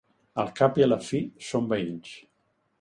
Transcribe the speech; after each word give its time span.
Al 0.43 0.47
cap 0.59 0.79
i 0.81 0.85
a 0.85 0.87
la 0.87 0.97
fi, 1.09 1.21
som 1.51 1.71
veïns. 1.77 2.19